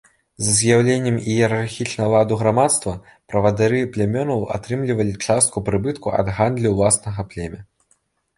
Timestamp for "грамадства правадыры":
2.39-3.83